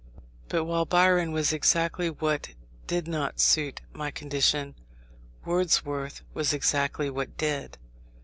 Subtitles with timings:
[0.49, 2.55] But while Byron was exactly what
[2.87, 4.73] did not suit my condition,
[5.45, 7.77] Wordsworth was exactly what did.